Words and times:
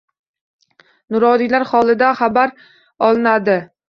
Nuroniylar 1.15 1.65
holidan 1.73 2.15
xabar 2.21 2.55
olindi 3.09 3.59